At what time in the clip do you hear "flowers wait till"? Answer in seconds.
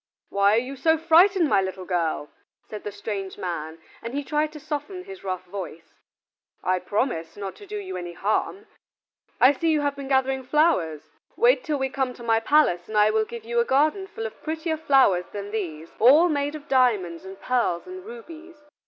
10.43-11.77